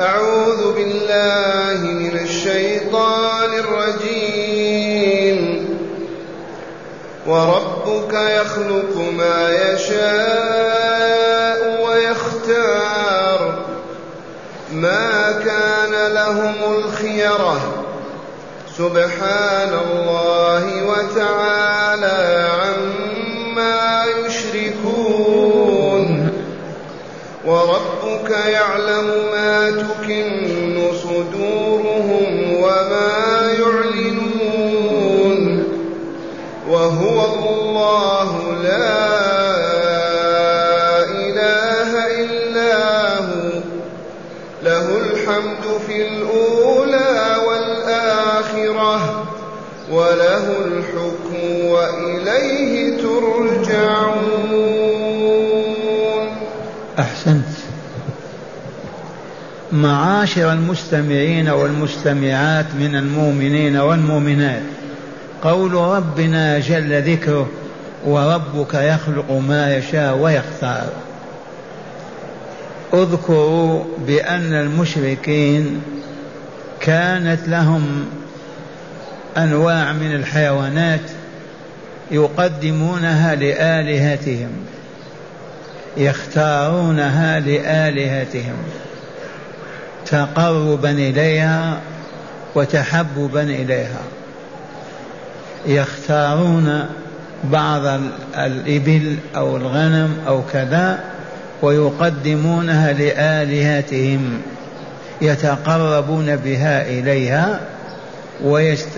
[0.00, 5.38] أعوذ بالله من الشيطان الرجيم.
[7.26, 10.80] وربك يخلق ما يشاء
[11.88, 13.58] ويختار
[14.72, 17.60] ما كان لهم الخيرة.
[18.78, 22.55] سبحان الله وتعالى
[28.44, 30.36] يعلم ما تكن
[31.02, 35.42] صدورهم وما يعلنون.
[36.70, 38.30] وهو الله
[38.62, 38.98] لا
[41.10, 41.90] إله
[42.24, 42.74] إلا
[43.18, 43.50] هو.
[44.62, 49.24] له الحمد في الأولى والآخرة
[49.92, 54.75] وله الحكم وإليه ترجعون.
[59.76, 64.62] معاشر المستمعين والمستمعات من المؤمنين والمؤمنات.
[65.42, 67.48] قول ربنا جل ذكره
[68.04, 70.92] وربك يخلق ما يشاء ويختار.
[72.94, 75.82] اذكروا بأن المشركين
[76.80, 78.04] كانت لهم
[79.36, 81.00] أنواع من الحيوانات
[82.10, 84.50] يقدمونها لآلهتهم
[85.96, 88.56] يختارونها لآلهتهم.
[90.06, 91.80] تقربا إليها
[92.54, 94.02] وتحببا إليها.
[95.66, 96.86] يختارون
[97.44, 98.00] بعض
[98.38, 100.98] الإبل أو الغنم أو كذا
[101.62, 104.40] ويقدمونها لآلهتهم.
[105.22, 107.60] يتقربون بها إليها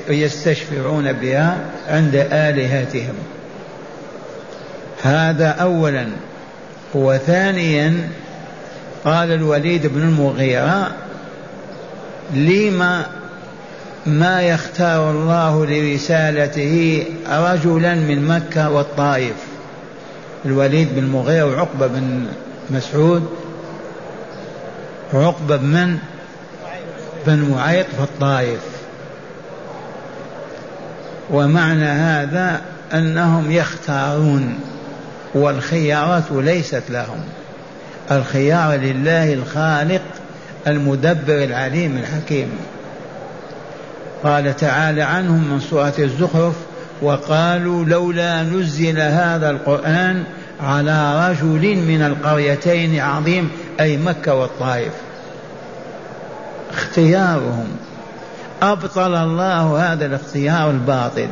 [0.08, 1.56] ويستشفعون بها
[1.88, 3.14] عند آلهتهم.
[5.02, 6.06] هذا أولا.
[6.94, 8.08] وثانيا
[9.04, 10.90] قال الوليد بن المغيرة
[12.34, 13.06] لما
[14.06, 19.36] ما يختار الله لرسالته رجلا من مكة والطائف؟
[20.44, 22.26] الوليد بن المغيرة وعقبة بن
[22.70, 23.28] مسعود.
[25.14, 25.98] عقبة بن
[27.26, 28.60] بن معيط في الطائف
[31.30, 32.60] ومعنى هذا
[32.94, 34.58] أنهم يختارون
[35.34, 37.20] والخيارات ليست لهم.
[38.12, 40.02] الخيار لله الخالق
[40.66, 42.48] المدبر العليم الحكيم.
[44.24, 46.54] قال تعالى عنهم من سورة الزخرف
[47.02, 50.24] وقالوا لولا نزل هذا القرآن
[50.60, 54.92] على رجل من القريتين عظيم أي مكة والطائف.
[56.72, 57.68] اختيارهم.
[58.62, 61.28] أبطل الله هذا الاختيار الباطل.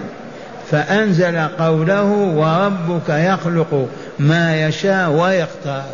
[0.70, 3.88] فأنزل قوله وربك يخلق
[4.18, 5.84] ما يشاء ويختار.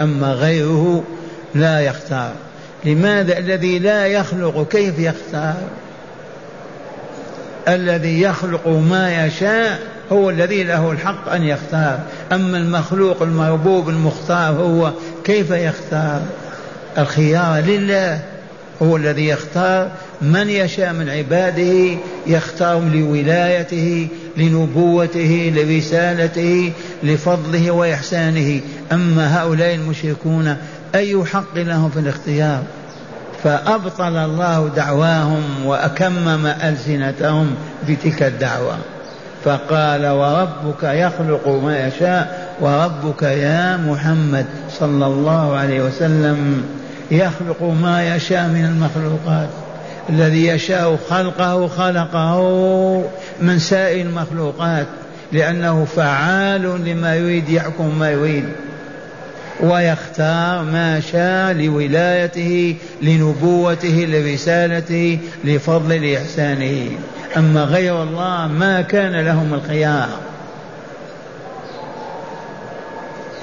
[0.00, 1.04] أما غيره
[1.54, 2.32] لا يختار.
[2.84, 5.56] لماذا الذي لا يخلق كيف يختار؟
[7.68, 9.78] الذي يخلق ما يشاء
[10.12, 11.98] هو الذي له الحق أن يختار.
[12.32, 14.92] أما المخلوق المربوب المختار هو
[15.24, 16.22] كيف يختار؟
[16.98, 18.20] الخيار لله
[18.82, 19.90] هو الذي يختار.
[20.22, 26.72] من يشاء من عباده يختارهم لولايته لنبوته لرسالته
[27.04, 28.60] لفضله وإحسانه.
[28.92, 30.56] أما هؤلاء المشركون
[30.94, 32.62] أي حق لهم في الاختيار؟
[33.44, 37.54] فأبطل الله دعواهم وأكمم ألسنتهم
[37.88, 38.76] بتلك الدعوة.
[39.44, 44.46] فقال وربك يخلق ما يشاء وربك يا محمد
[44.80, 46.62] صلى الله عليه وسلم
[47.10, 49.48] يخلق ما يشاء من المخلوقات.
[50.08, 52.40] الذي يشاء خلقه خلقه
[53.40, 54.86] من سائر المخلوقات.
[55.34, 58.44] لأنه فعال لما يريد يحكم ما يريد.
[59.60, 66.90] ويختار ما شاء لولايته لنبوته لرسالته لفضل لإحسانه.
[67.36, 70.08] أما غير الله ما كان لهم الخيار.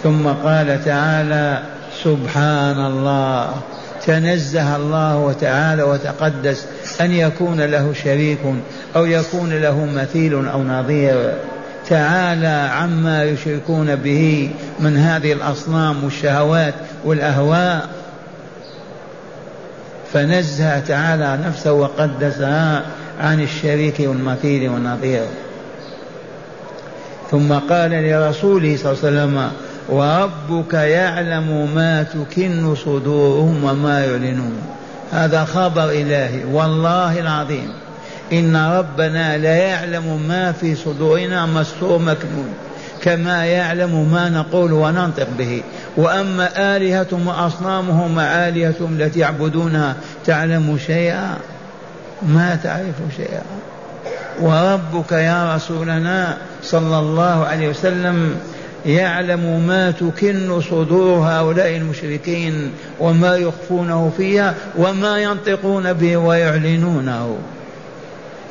[0.03, 1.63] ثم قال تعالى
[2.03, 3.53] سبحان الله.
[4.05, 6.65] تنزه الله وتعالى وتقدس
[7.01, 8.39] أن يكون له شريك
[8.95, 11.33] أو يكون له مثيل أو نظير.
[11.89, 14.49] تعالى عما يشركون به
[14.79, 16.73] من هذه الأصنام والشهوات
[17.05, 17.89] والأهواء.
[20.13, 22.83] فنزه تعالى نفسه وقدسها
[23.21, 25.23] عن الشريك والمثيل والنظير.
[27.31, 29.51] ثم قال لرسوله صلى الله عليه وسلم
[29.89, 34.61] وربك يعلم ما تكن صدورهم وما يعلنون.
[35.11, 37.73] هذا خبر إلهي والله العظيم.
[38.33, 42.53] إن ربنا لا يعلم ما في صدورنا مستور مكنون.
[43.01, 45.63] كما يعلم ما نقول وننطق به.
[45.97, 49.95] وأما آلهتهم وأصنامهم وآلهتهم التي يعبدونها
[50.25, 51.37] تعلم شيئا؟
[52.27, 53.43] ما تعرف شيئا.
[54.41, 58.35] وربك يا رسولنا صلى الله عليه وسلم
[58.85, 67.37] يعلم ما تكن صدور هؤلاء المشركين وما يخفونه فيها وما ينطقون به ويعلنونه.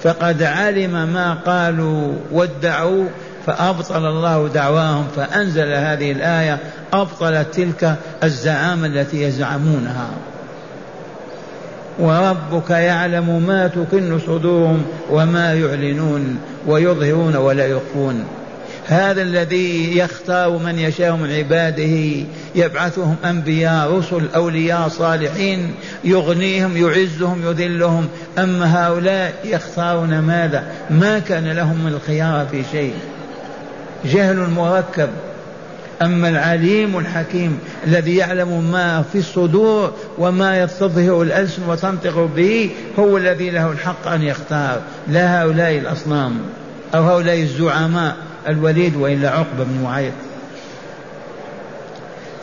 [0.03, 3.05] فقد علم ما قالوا وادعوا
[3.47, 6.59] فأبطل الله دعواهم فأنزل هذه الآية
[6.93, 10.09] أبطلت تلك الزعامة التي يزعمونها.
[11.99, 18.25] وربك يعلم ما تكن صدورهم وما يعلنون ويظهرون ولا يخفون.
[18.91, 28.09] هذا الذي يختار من يشاء من عباده يبعثهم أنبياء رسل أولياء صالحين يغنيهم يعزهم يذلهم.
[28.39, 32.95] أما هؤلاء يختارون ماذا؟ ما كان لهم من الخيار في شيء.
[34.05, 35.09] جهل مركب.
[36.03, 43.51] أما العليم الحكيم الذي يعلم ما في الصدور وما يستظهر الألسن وتنطق به هو الذي
[43.51, 44.81] له الحق أن يختار.
[45.09, 46.39] لا هؤلاء الأصنام
[46.95, 48.30] أو هؤلاء الزعماء.
[48.49, 50.13] الوليد وإلا عقبة بن معيط.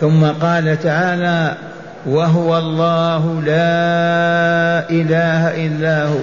[0.02, 1.58] ثم قال تعالى
[2.06, 6.20] وهو الله لا إله إلا هو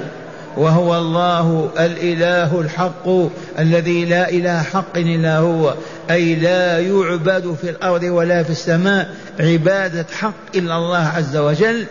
[0.57, 3.09] وهو الله الإله الحق
[3.59, 5.75] الذي لا إله حق إلا هو
[6.11, 11.87] أي لا يعبد في الأرض ولا في السماء عبادة حق إلا الله عز وجل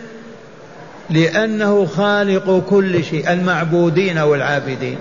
[1.10, 4.98] لأنه خالق كل شيء المعبودين والعابدين.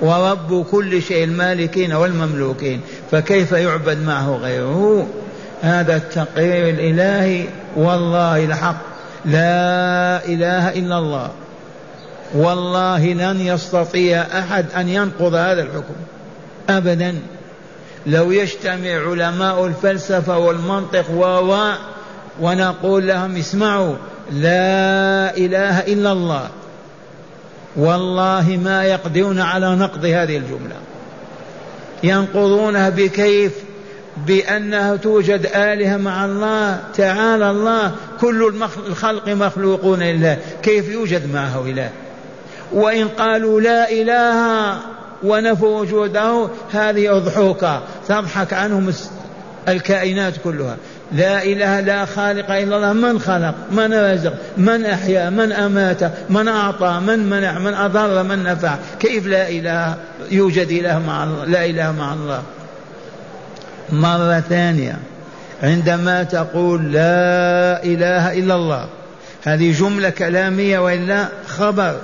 [0.00, 2.80] ورب كل شيء المالكين والمملوكين
[3.10, 5.06] فكيف يعبد معه غيره؟
[5.62, 7.44] هذا التقرير الإلهي
[7.76, 8.82] والله الحق.
[9.24, 11.30] لا إله إلا الله.
[12.34, 15.94] والله لن يستطيع أحد أن ينقض هذا الحكم.
[16.68, 17.14] ابدا.
[18.06, 21.72] لو يجتمع علماء الفلسفة والمنطق و
[22.40, 23.94] ونقول لهم اسمعوا
[24.32, 26.48] لا إله إلا الله.
[27.76, 30.76] والله ما يقدرون على نقض هذه الجملة.
[32.02, 33.52] ينقضونها بكيف؟
[34.26, 36.80] بأنها توجد آلهة مع الله.
[36.94, 37.92] تعالى الله.
[38.20, 38.54] كل
[38.88, 40.38] الخلق مخلوقون لله.
[40.62, 41.90] كيف يوجد معه إله؟
[42.72, 44.76] وإن قالوا لا إله
[45.22, 47.82] ونفوا وجوده هذه أضحوكة.
[48.08, 48.92] تضحك عنهم
[49.68, 50.76] الكائنات كلها.
[51.12, 52.92] لا إله لا خالق إلا الله.
[52.92, 58.42] من خلق؟ من رزق؟ من أحيا؟ من أمات؟ من أعطى؟ من منع؟ من أضر؟ من
[58.42, 59.96] نفع؟ كيف لا إله
[60.30, 62.42] يوجد إله مع الله؟ لا إله مع الله.
[63.92, 64.96] مرة ثانية.
[65.62, 68.86] عندما تقول لا إله إلا الله
[69.44, 71.96] هذه جملة كلامية وإلا خبر.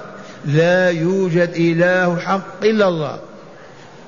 [0.44, 3.18] لا يوجد إله حق إلا الله.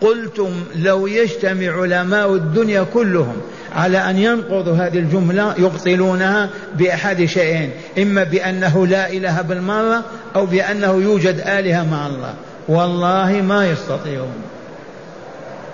[0.01, 3.37] قلتم لو يجتمع علماء الدنيا كلهم
[3.77, 10.05] على أن ينقضوا هذه الجملة يبطلونها بأحد شيئين إما بأنه لا إله بالمرة
[10.37, 12.35] أو بأنه يوجد آلهة مع الله.
[12.69, 14.43] والله ما يستطيعون.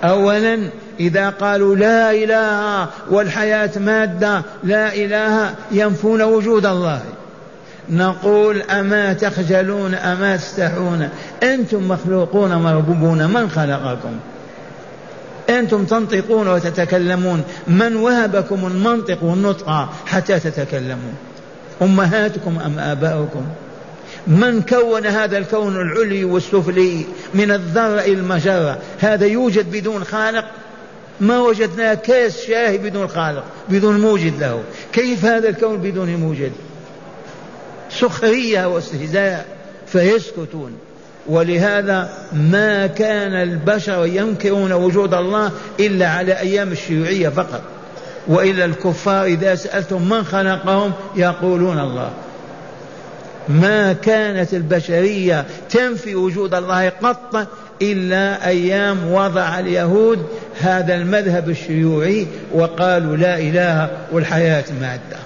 [0.04, 0.58] أولا
[1.00, 7.00] إذا قالوا لا إله والحياة مادة لا إله ينفون وجود الله.
[7.90, 11.08] نقول أما تخجلون أما تستحون؟
[11.42, 14.18] أنتم مخلوقون مربوبون من خلقكم؟
[15.50, 17.44] أنتم تنطقون وتتكلمون.
[17.68, 21.14] من وهبكم المنطق والنطق حتى تتكلمون
[21.82, 23.44] أمهاتكم أم آباؤكم؟
[24.26, 30.44] من كون هذا الكون العلي والسفلي من الذرة إلى المجرة هذا يوجد بدون خالق؟
[31.20, 34.62] ما وجدنا كاس شاهي بدون خالق بدون موجد له.
[34.92, 36.52] كيف هذا الكون بدون موجد؟
[37.90, 39.46] سخرية واستهزاء
[39.86, 40.72] فيسكتون.
[41.28, 47.60] ولهذا ما كان البشر ينكرون وجود الله إلا على أيام الشيوعية فقط.
[48.28, 52.10] وإلا الكفار إذا سألتم من خلقهم يقولون الله.
[53.48, 57.46] ما كانت البشرية تنفي وجود الله قط
[57.82, 60.26] إلا أيام وضع اليهود
[60.60, 65.18] هذا المذهب الشيوعي وقالوا لا إله والحياة مادة.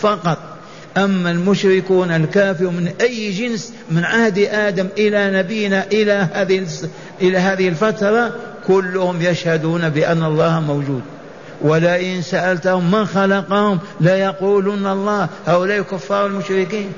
[0.00, 0.57] فقط.
[1.04, 6.66] أما المشركون الكافر من أي جنس من عهد آدم إلى نبينا إلى هذه
[7.20, 8.34] إلى هذه الفترة
[8.66, 11.02] كلهم يشهدون بأن الله موجود.
[11.62, 15.28] ولئن سألتهم من خلقهم ليقولن الله.
[15.46, 16.92] هؤلاء كفار المشركين.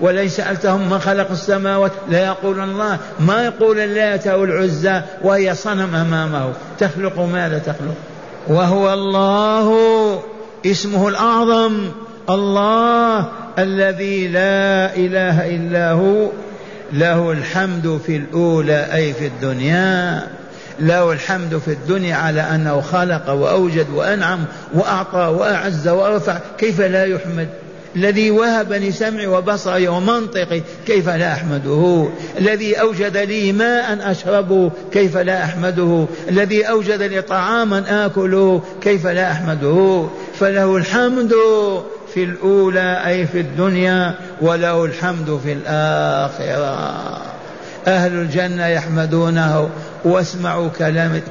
[0.00, 2.98] ولئن سألتهم من خلق السماوات ليقولن الله.
[3.20, 6.52] ما يقول اللات أو العزى وهي صنم أمامه.
[6.78, 7.96] تخلق ماذا تخلق.
[8.48, 10.22] وهو الله.
[10.66, 11.88] اسمه الأعظم.
[12.30, 13.28] الله
[13.58, 16.30] الذي لا إله إلا هو
[16.92, 20.26] له الحمد في الأولى أي في الدنيا
[20.80, 27.48] له الحمد في الدنيا على أنه خلق وأوجد وأنعم وأعطى وأعز وأرفع كيف لا يحمد؟
[27.96, 35.44] الذي وهبني سمعي وبصري ومنطقي كيف لا أحمده؟ الذي أوجد لي ماء أشربه كيف لا
[35.44, 40.06] أحمده؟ الذي أوجد لي طعاما آكله كيف لا أحمده؟
[40.40, 41.34] فله الحمد
[42.14, 47.22] في الأولى أي في الدنيا وله الحمد في الآخرة.
[47.86, 49.68] أهل الجنة يحمدونه
[50.04, 50.68] واسمعوا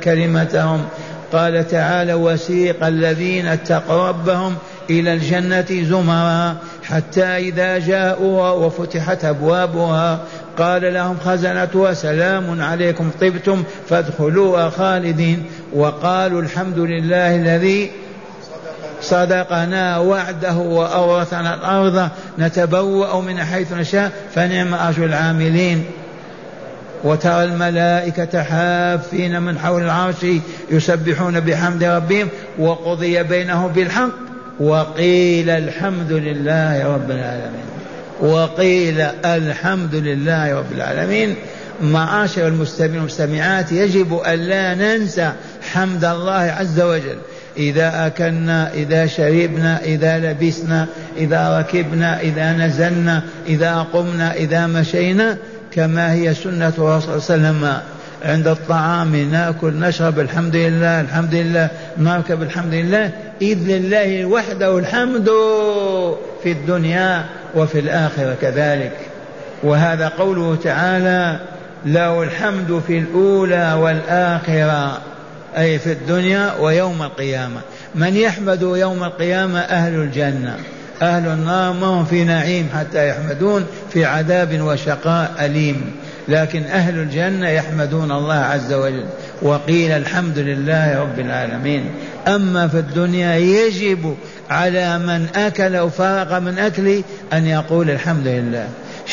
[0.03, 0.85] كلمتهم.
[1.33, 4.55] قال تعالى وسيق الذين اتقوا ربهم
[4.89, 10.19] إلى الجنة زمرا حتى إذا جاءوها وفتحت أبوابها.
[10.57, 15.43] قال لهم خزنتها سلام عليكم طبتم فادخلوها خالدين.
[15.73, 17.91] وقالوا الحمد لله الذي
[19.01, 22.09] صدقنا وعده وأورثنا الأرض
[22.39, 25.85] نتبوأ من حيث نشاء فنعم أجر العاملين.
[27.03, 30.25] وترى الملائكة حافين من حول العرش
[30.71, 32.27] يسبحون بحمد ربهم
[32.59, 34.11] وقضي بينهم بالحق.
[34.59, 37.65] وقيل الحمد لله رب العالمين.
[38.21, 41.35] وقيل الحمد لله رب العالمين.
[41.81, 45.31] معاشر المستمعين والمستمعات يجب أن لا ننسى
[45.73, 47.17] حمد الله عز وجل.
[47.57, 55.37] إذا أكلنا إذا شربنا إذا لبسنا إذا ركبنا إذا نزلنا إذا قمنا إذا مشينا
[55.71, 57.77] كما هي سنة الرسول صلى الله عليه وسلم.
[58.25, 63.11] عند الطعام ناكل نشرب الحمد لله الحمد لله نركب الحمد لله.
[63.41, 65.29] إذ لله وحده الحمد
[66.43, 68.97] في الدنيا وفي الآخرة كذلك.
[69.63, 71.39] وهذا قوله تعالى
[71.85, 75.01] له الحمد في الأولى والآخرة.
[75.57, 77.61] أي في الدنيا ويوم القيامة.
[77.95, 80.57] من يحمد يوم القيامة أهل الجنة.
[81.01, 85.91] أهل النار ما هم في نعيم حتى يحمدون في عذاب وشقاء أليم.
[86.27, 89.05] لكن أهل الجنة يحمدون الله عز وجل.
[89.41, 91.85] وقيل الحمد لله رب العالمين.
[92.27, 94.15] أما في الدنيا يجب
[94.49, 98.67] على من أكل أو فرغ من أكله أن يقول الحمد لله.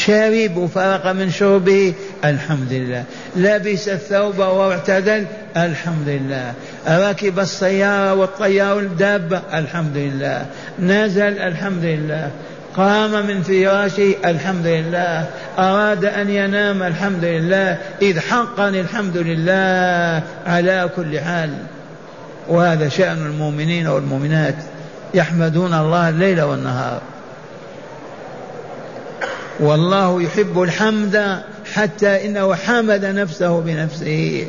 [0.07, 3.05] شرب وفرق من شربه الحمد لله.
[3.37, 5.27] لبس الثوب واعتدل
[5.57, 6.53] الحمد لله.
[6.89, 10.47] ركب السيارة والطيار الدابة الحمد لله.
[10.79, 12.31] نزل الحمد لله.
[12.77, 15.27] قام من فراشه الحمد لله.
[15.59, 17.79] أراد أن ينام الحمد لله.
[18.03, 21.51] إذ حقا الحمد لله على كل حال.
[22.49, 24.55] وهذا شأن المؤمنين والمؤمنات.
[25.15, 27.01] يحمدون الله الليل والنهار.
[29.61, 31.43] والله يحب الحمد
[31.75, 34.47] حتى إنه حمد نفسه بنفسه.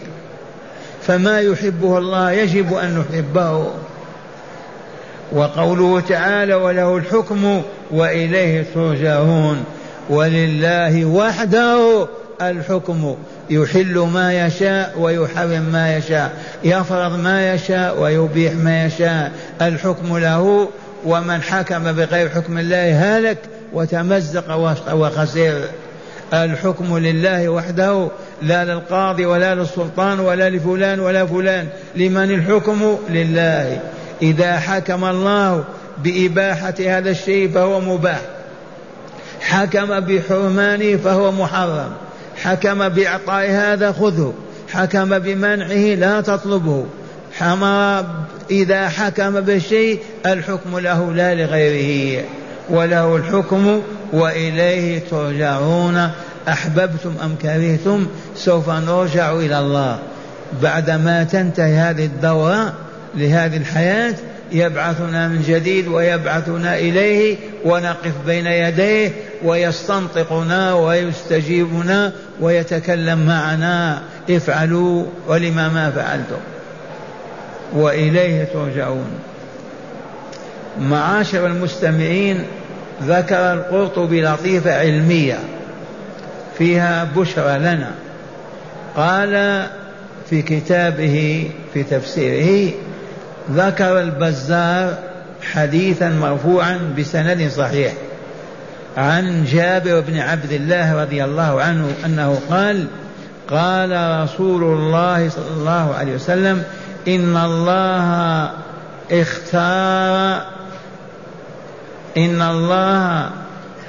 [1.07, 3.67] فما يحبه الله يجب أن نحبه.
[5.31, 9.63] وقوله تعالى وله الحكم وإليه ترجعون
[10.09, 12.07] ولله وحده
[12.41, 13.15] الحكم.
[13.49, 16.33] يحل ما يشاء ويحرم ما يشاء.
[16.63, 19.31] يفرض ما يشاء ويبيح ما يشاء.
[19.61, 20.69] الحكم له
[21.05, 23.37] ومن حكم بغير حكم الله هلك.
[23.73, 24.55] وتمزق
[24.93, 25.61] وخسر
[26.33, 28.07] الحكم لله وحده
[28.41, 31.67] لا للقاضي ولا للسلطان ولا لفلان ولا فلان.
[31.95, 33.79] لمن الحكم؟ لله.
[34.21, 35.63] إذا حكم الله
[36.03, 38.21] بإباحة هذا الشيء فهو مباح.
[39.41, 41.91] حكم بحرمانه فهو محرم.
[42.35, 44.33] حكم بإعطاء هذا خذه.
[44.73, 46.85] حكم بمنعه لا تطلبه.
[47.37, 48.05] حمر
[48.51, 52.23] إذا حكم بالشيء الحكم له لا لغيره.
[52.69, 53.81] وله الحكم
[54.13, 56.09] وإليه ترجعون.
[56.47, 59.99] أحببتم أم كرهتم؟ سوف نرجع إلى الله.
[60.61, 62.73] بعدما تنتهي هذه الدورة
[63.15, 64.15] لهذه الحياة
[64.51, 69.11] يبعثنا من جديد ويبعثنا إليه ونقف بين يديه
[69.43, 74.01] ويستنطقنا ويستجيبنا ويتكلم معنا.
[74.29, 76.41] افعلوا ولما ما فعلتم.
[77.73, 79.09] وإليه ترجعون.
[80.79, 82.43] معاشر المستمعين
[83.03, 85.39] ذكر القرطبي لطيفة علمية
[86.57, 87.91] فيها بشرى لنا.
[88.95, 89.65] قال
[90.29, 92.73] في كتابه في تفسيره
[93.51, 94.97] ذكر البزار
[95.41, 97.93] حديثا مرفوعا بسند صحيح
[98.97, 102.85] عن جابر بن عبد الله رضي الله عنه أنه قال
[103.49, 106.63] قال رسول الله صلى الله عليه وسلم
[107.07, 108.51] إن الله
[109.11, 110.45] اختار
[112.17, 113.29] إن الله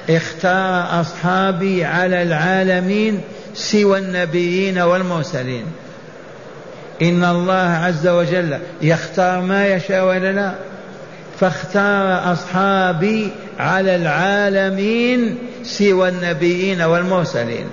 [0.09, 3.21] اختار أصحابي على العالمين
[3.53, 5.65] سوى النبيين والمرسلين.
[7.01, 10.53] إن الله عز وجل يختار ما يشاء ولا لا.
[11.39, 17.65] فاختار أصحابي على العالمين سوى النبيين والمرسلين.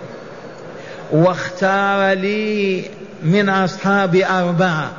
[1.12, 2.85] واختار لي
[3.23, 4.90] من أصحاب أربعة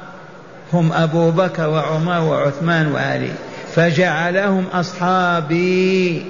[0.74, 3.32] هم أبو بكر وعمر وعثمان وعلي.
[3.76, 6.26] فجعلهم أصحابي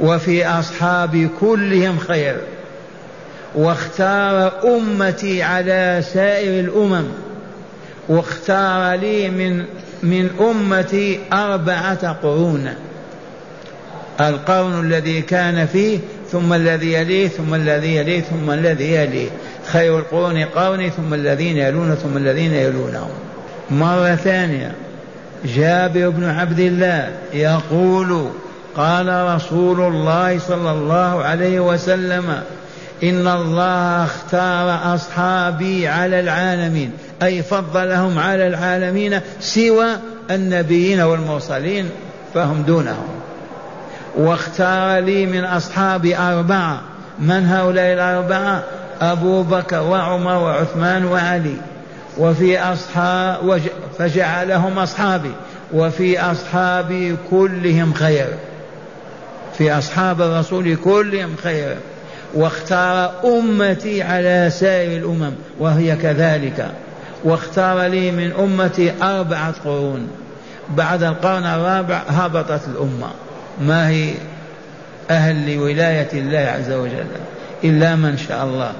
[0.00, 2.36] وفي أصحابي كلهم خير
[3.54, 7.04] واختار أمتي على سائر الأمم
[8.08, 9.64] واختار لي من
[10.02, 12.74] من أمتي أربعة قرون
[14.20, 15.98] القرن الذي كان فيه
[16.32, 19.28] ثم الذي يليه ثم الذي يليه ثم الذي يليه
[19.66, 23.10] خير القرون قرني ثم الذين يلون ثم الذين يلونهم.
[23.70, 24.74] مرة ثانية.
[25.44, 28.30] جابر بن عبد الله يقول
[28.76, 32.42] قال رسول الله صلى الله عليه وسلم
[33.02, 36.92] إن الله اختار أصحابي على العالمين
[37.22, 39.86] أي فضلهم على العالمين سوى
[40.30, 41.90] النبيين والمرسلين
[42.34, 43.08] فهم دونهم.
[44.16, 46.80] واختار لي من أصحابي أربعة
[47.18, 48.62] من هؤلاء الأربعة؟
[49.00, 51.56] أبو بكر وعمر وعثمان وعلي.
[52.20, 53.60] وفي أصحاب
[53.98, 55.32] فجعلهم أصحابي.
[55.72, 58.26] وفي أصحابي كلهم خير.
[59.58, 61.76] في أصحاب الرسول كلهم خير.
[62.34, 66.66] واختار أمتي على سائر الأمم وهي كذلك.
[67.24, 70.08] واختار لي من أمتي أربعة قرون.
[70.68, 73.10] بعد القرن الرابع هبطت الأمة.
[73.60, 74.12] ما هي
[75.10, 77.06] أهل لولاية الله عز وجل؟
[77.64, 78.72] إلا من شاء الله.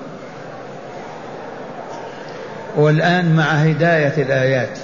[2.77, 4.79] والآن مع هداية الآيات.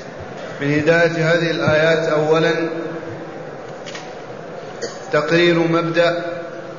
[0.61, 2.53] من هداية هذه الآيات أولا
[5.13, 6.25] تقرير مبدأ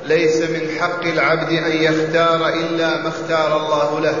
[0.06, 4.16] ليس من حق العبد أن يختار إلا ما اختار الله له.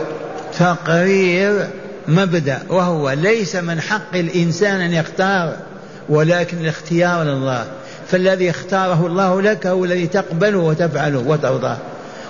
[0.58, 1.66] تقرير
[2.08, 5.56] مبدأ وهو ليس من حق الإنسان أن يختار
[6.08, 7.64] ولكن الاختيار لله.
[8.08, 11.76] فالذي اختاره الله لك هو الذي تقبله وتفعله وترضاه.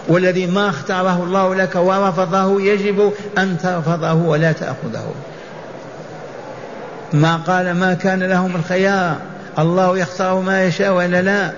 [0.09, 5.13] والذي ما اختاره الله لك ورفضه يجب أن ترفضه ولا تأخذه.
[7.13, 9.17] ما قال ما كان لهم الخيار
[9.59, 11.53] الله يختار ما يشاء ولا لا.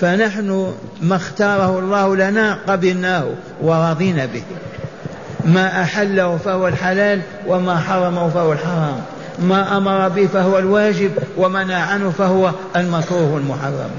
[0.00, 3.26] فنحن ما اختاره الله لنا قبلناه
[3.62, 4.42] ورضينا به.
[5.44, 9.00] ما أحله فهو الحلال وما حرمه فهو الحرام.
[9.38, 13.90] ما أمر به فهو الواجب ومنع عنه فهو المكروه المحرم.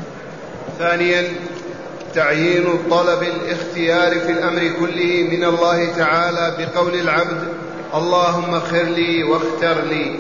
[0.80, 1.24] ثانيا
[2.16, 7.48] تعيين طلب الاختيار في الأمر كله من الله تعالى بقول العبد
[7.94, 10.20] اللهم اغفر لي واختر لي.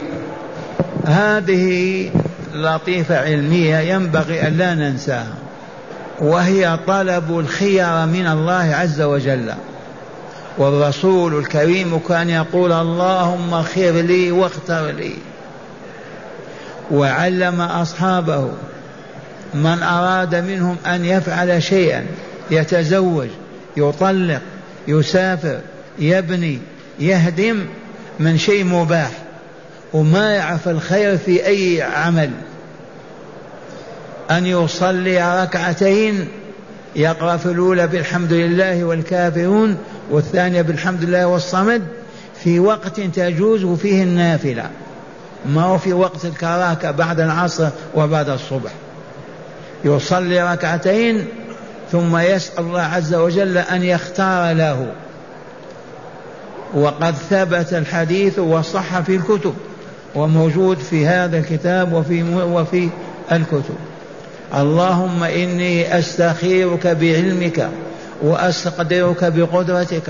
[1.06, 2.10] هذه
[2.54, 5.34] لطيفة علمية ينبغي أن لا ننساها
[6.19, 9.54] وهي طلب الخير من الله عز وجل.
[10.58, 15.13] والرسول الكريم كان يقول اللهم خير لي واختر لي.
[16.91, 18.49] وعلم أصحابه
[19.53, 22.05] من أراد منهم أن يفعل شيئا
[22.51, 23.27] يتزوج
[23.77, 24.41] يطلق
[24.88, 25.59] يسافر
[25.99, 26.59] يبني
[26.99, 27.65] يهدم
[28.19, 29.12] من شيء مباح
[29.93, 32.29] وما يعرف الخير في أي عمل.
[34.31, 36.27] أن يصلي ركعتين
[36.95, 39.77] يقرأ في الأولى بالحمد لله والكافرون
[40.12, 41.81] والثانية بالحمد لله والصمد
[42.43, 44.69] في وقت تجوز فيه النافلة.
[45.45, 48.71] ما هو في وقت الكراكة بعد العصر وبعد الصبح.
[49.85, 51.27] يصلي ركعتين
[51.91, 54.87] ثم يسأل الله عز وجل أن يختار له.
[56.73, 59.53] وقد ثبت الحديث وصح في الكتب
[60.15, 62.89] وموجود في هذا الكتاب وفي وفي
[63.31, 63.75] الكتب.
[64.55, 67.69] اللهم إني أستخيرك بعلمك
[68.21, 70.03] وأستقدرك بقدرتك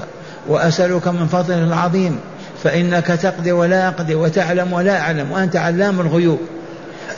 [0.47, 2.19] وأسألك من فضلك العظيم
[2.63, 6.39] فإنك تقدر ولا أقدر وتعلم ولا أعلم وأنت علام الغيوب.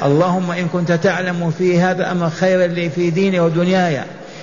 [0.03, 4.01] اللهم إن كنت تعلم في هذا الأمر خيرا لي في ديني ودنياي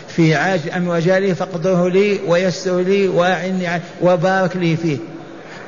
[0.08, 4.98] في عاجل أم وجالي فاقدره لي ويسر لي وأعني وبارك لي فيه.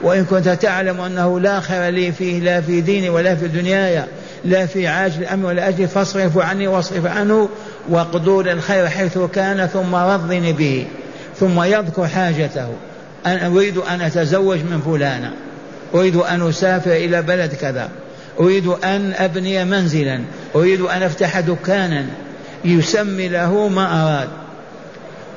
[0.03, 4.03] وإن كنت تعلم أنه لا خير لي فيه لا في ديني ولا في دنياي
[4.45, 7.49] لا في عاجل الأمر ولا أجل فاصرف عني واصرف عنه
[7.89, 10.87] واقدر الخير حيث كان ثم رضني به
[11.41, 12.69] ثم يذكر حاجته.
[13.27, 15.33] أنا أريد أن أتزوج من فلانة
[15.95, 17.89] أريد أن أسافر إلى بلد كذا.
[18.41, 20.21] أريد أن أبني منزلا
[20.55, 22.07] أريد أن أفتح دكانا.
[22.65, 24.29] يسمي له ما أراد.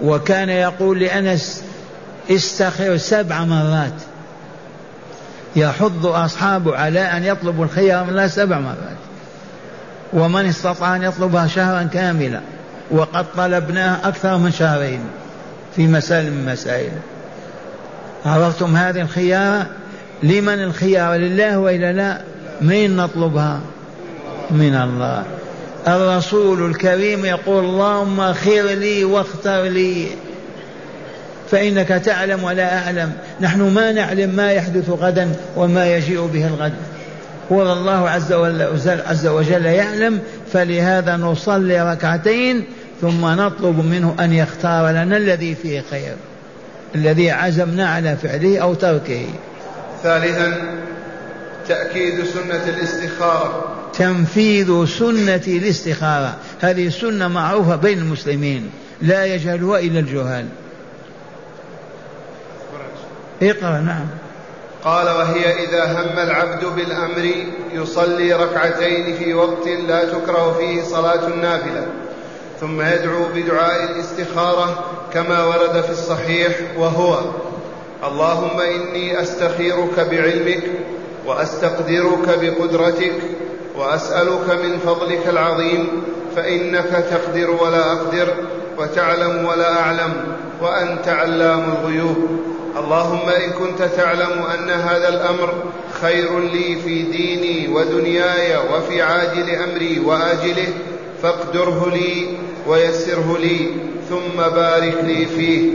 [0.01, 1.63] وكان يقول لأنس
[2.31, 3.93] استخر سبع مرات.
[5.55, 8.97] يحض أصحابه على أن يطلبوا الخير من الله سبع مرات.
[10.13, 12.41] ومن استطاع أن يطلبها شهرا كاملا.
[12.91, 14.99] وقد طلبناها أكثر من شهرين
[15.75, 16.91] في مسائل من مسائل.
[18.25, 19.67] عرفتم هذه الخيارة؟
[20.23, 22.32] لمن الخيار؟ لله وإلا لا.
[22.63, 23.59] من نطلبها؟
[24.51, 25.23] من الله.
[25.87, 30.07] الرسول الكريم يقول اللهم خير لي واختر لي.
[31.51, 33.13] فإنك تعلم ولا أعلم.
[33.41, 36.73] نحن ما نعلم ما يحدث غدا وما يجيء به الغد.
[37.51, 40.19] هو الله عز وجل, عز وجل يعلم.
[40.53, 42.63] فلهذا نصلي ركعتين
[43.01, 46.13] ثم نطلب منه أن يختار لنا الذي فيه خير.
[46.95, 49.25] الذي عزمنا على فعله أو تركه.
[50.03, 50.53] ثالثا
[51.67, 53.75] تأكيد سنة الاستخارة.
[53.93, 56.37] تنفيذ سنة الاستخارة.
[56.61, 58.69] هذه سنة معروفة بين المسلمين.
[59.01, 60.45] لا يجهلها إلا الجهال.
[63.41, 64.07] اقرأ نعم.
[64.83, 67.31] قال وهي إذا هم العبد بالأمر
[67.73, 71.87] يصلي ركعتين في وقت لا تكره فيه صلاة النافلة
[72.61, 77.19] ثم يدعو بدعاء الاستخارة كما ورد في الصحيح وهو
[78.03, 80.63] اللهم إني أستخيرك بعلمك
[81.27, 83.15] وأستقدرك بقدرتك
[83.77, 85.87] وأسألك من فضلك العظيم
[86.35, 88.27] فإنك تقدر ولا أقدر
[88.77, 90.13] وتعلم ولا أعلم
[90.61, 92.17] وأنت علام الغيوب.
[92.79, 95.53] اللهم إن كنت تعلم أن هذا الأمر
[96.01, 100.67] خير لي في ديني ودنياي وفي عاجل أمري وآجله
[101.23, 102.27] فاقدره لي
[102.67, 103.67] ويسره لي
[104.09, 105.69] ثم بارك لي فيه.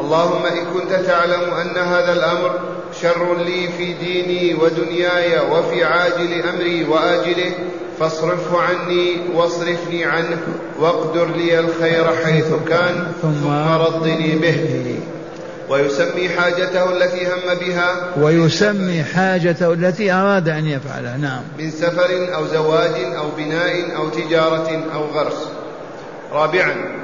[0.00, 2.60] اللهم إن كنت تعلم أن هذا الأمر
[3.02, 7.52] شر لي في ديني ودنياي وفي عاجل أمري وآجله
[8.00, 10.38] فاصرفه عني واصرفني عنه
[10.78, 14.98] واقدر لي الخير حيث كان ثم ردني به.
[15.68, 18.12] ويسمي حاجته التي هم بها.
[18.16, 21.16] ويسمي حاجته التي أراد أن يفعلها.
[21.16, 21.42] نعم.
[21.58, 25.48] من سفر أو زواج أو بناء أو تجارة أو غرس.
[26.32, 27.03] رابعا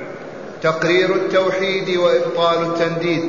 [0.62, 3.22] تقرير التوحيد وإبطال التنديد.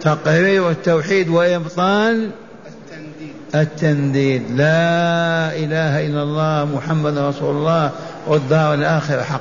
[0.00, 2.30] تقرير التوحيد وإبطال
[2.66, 3.34] التنديد.
[3.54, 7.92] التنديد لا إله إلا الله محمد رسول الله
[8.26, 9.40] والدار الآخرة حق.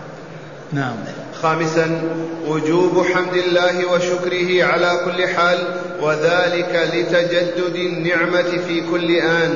[0.73, 0.95] نعم.
[1.41, 2.01] خامسا
[2.47, 5.67] وجوب حمد الله وشكره على كل حال
[6.01, 9.53] وذلك لتجدد النعمة في كل آن.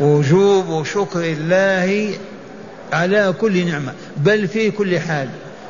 [0.00, 2.14] وجوب شكر الله
[2.92, 5.28] على كل نعمة بل في كل حال.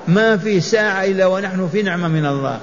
[0.08, 2.60] ما في ساعة إلا ونحن في نعمة من الله.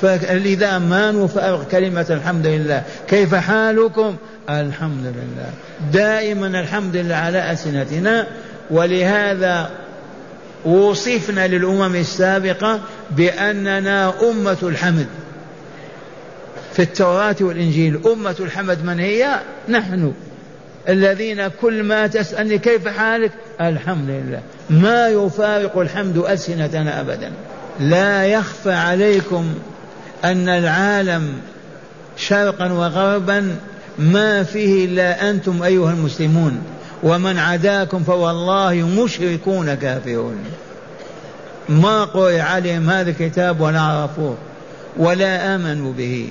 [0.00, 2.82] فلذا ما نفرق كلمة الحمد لله.
[3.08, 4.16] كيف حالكم؟
[4.50, 5.50] الحمد لله.
[5.92, 8.26] دائما الحمد لله على ألسنتنا.
[8.70, 9.70] ولهذا
[10.64, 15.06] وصفنا للأمم السابقة بأننا أمة الحمد.
[16.72, 20.12] في التوراة والإنجيل أمة الحمد من هي؟ نحن.
[20.88, 24.40] الذين كل ما تسألني كيف حالك؟ الحمد لله.
[24.70, 27.32] ما يفارق الحمد ألسنتنا أبدا.
[27.80, 29.54] لا يخفى عليكم
[30.24, 31.32] أن العالم
[32.16, 33.56] شرقا وغربا
[33.98, 36.62] ما فيه إلا أنتم أيها المسلمون.
[37.02, 40.44] ومن عداكم فوالله مشركون كافرون.
[41.68, 44.36] ما قرئ عليهم هذا الكتاب ولا عرفوه
[44.96, 46.30] ولا آمنوا به.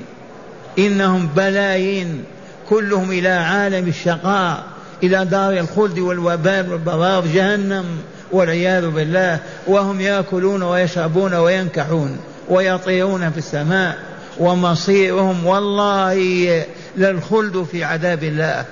[0.79, 2.23] إنهم بلايين.
[2.69, 4.63] كلهم إلى عالم الشقاء.
[5.03, 7.85] إلى دار الخلد والوبال والبرار جهنم
[8.31, 9.39] والعياذ بالله.
[9.67, 12.17] وهم يأكلون ويشربون وينكحون
[12.49, 13.97] ويطيرون في السماء.
[14.37, 16.65] ومصيرهم والله
[16.97, 18.65] للخلد في عذاب الله.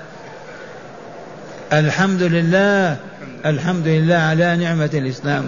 [1.72, 2.96] الحمد لله.
[3.46, 5.44] الحمد لله على نعمة الإسلام.